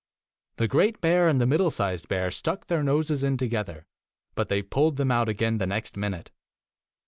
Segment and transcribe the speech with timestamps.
[0.55, 3.85] The great bear and the middle sized bear stuck their noses in together,
[4.33, 6.31] but they pulled them out again the next minute.